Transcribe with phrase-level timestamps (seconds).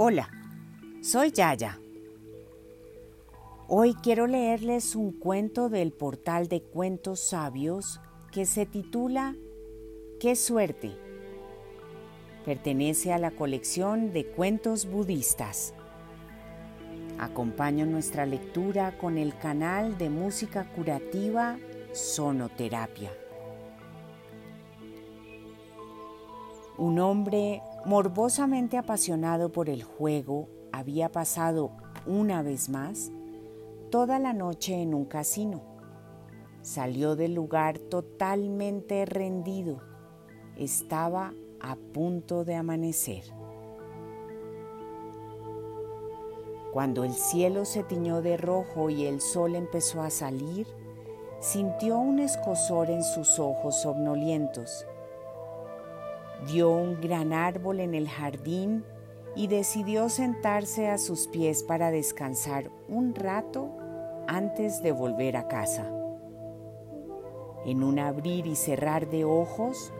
[0.00, 0.30] Hola,
[1.02, 1.80] soy Yaya.
[3.66, 8.00] Hoy quiero leerles un cuento del portal de cuentos sabios
[8.30, 9.34] que se titula
[10.20, 10.92] ¡Qué suerte!
[12.44, 15.74] Pertenece a la colección de cuentos budistas.
[17.18, 21.58] Acompaño nuestra lectura con el canal de música curativa
[21.92, 23.10] Sonoterapia.
[26.76, 31.72] Un hombre morbosamente apasionado por el juego había pasado
[32.06, 33.10] una vez más
[33.90, 35.62] toda la noche en un casino.
[36.62, 39.80] Salió del lugar totalmente rendido.
[40.56, 43.24] Estaba a punto de amanecer.
[46.72, 50.66] Cuando el cielo se tiñó de rojo y el sol empezó a salir,
[51.40, 54.86] sintió un escosor en sus ojos somnolientos.
[56.46, 58.84] Vio un gran árbol en el jardín
[59.34, 63.70] y decidió sentarse a sus pies para descansar un rato
[64.26, 65.90] antes de volver a casa.
[67.64, 69.92] En un abrir y cerrar de ojos,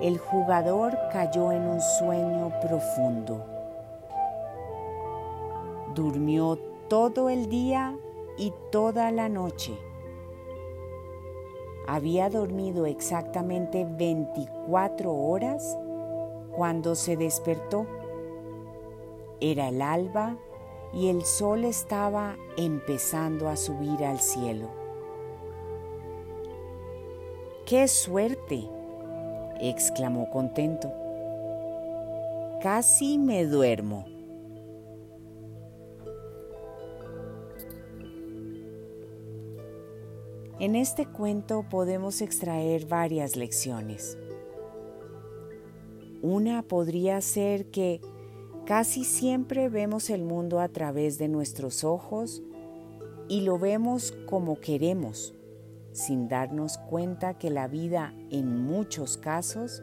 [0.00, 3.44] el jugador cayó en un sueño profundo.
[5.94, 7.96] Durmió todo el día
[8.38, 9.78] y toda la noche.
[11.92, 15.76] Había dormido exactamente 24 horas
[16.54, 17.84] cuando se despertó.
[19.40, 20.36] Era el alba
[20.92, 24.68] y el sol estaba empezando a subir al cielo.
[27.66, 28.68] ¡Qué suerte!
[29.60, 30.92] exclamó contento.
[32.62, 34.04] Casi me duermo.
[40.60, 44.18] En este cuento podemos extraer varias lecciones.
[46.20, 48.02] Una podría ser que
[48.66, 52.42] casi siempre vemos el mundo a través de nuestros ojos
[53.26, 55.34] y lo vemos como queremos,
[55.92, 59.82] sin darnos cuenta que la vida en muchos casos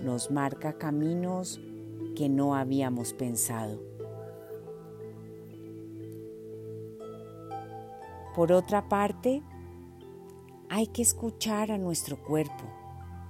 [0.00, 1.60] nos marca caminos
[2.16, 3.80] que no habíamos pensado.
[8.34, 9.44] Por otra parte,
[10.72, 12.62] hay que escuchar a nuestro cuerpo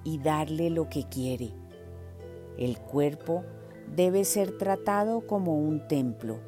[0.05, 1.55] y darle lo que quiere.
[2.59, 3.45] El cuerpo
[3.97, 6.39] debe ser tratado como un templo,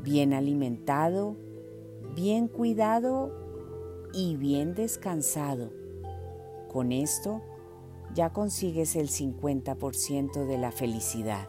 [0.00, 1.36] bien alimentado,
[2.14, 3.32] bien cuidado
[4.12, 5.72] y bien descansado.
[6.72, 7.42] Con esto
[8.14, 11.48] ya consigues el 50% de la felicidad.